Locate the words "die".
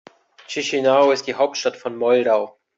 1.27-1.33